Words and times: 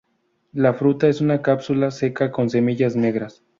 La 0.53 0.73
fruta 0.73 1.07
es 1.09 1.21
una 1.21 1.43
cápsula 1.43 1.91
seca 1.91 2.31
con 2.31 2.49
semillas 2.49 2.95
negras. 2.95 3.43